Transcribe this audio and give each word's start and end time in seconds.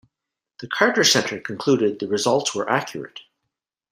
The 0.61 0.67
Carter 0.67 1.03
Center 1.03 1.39
concluded 1.39 1.99
the 1.99 2.07
results 2.07 2.55
were 2.55 2.67
accurate. 2.67 3.19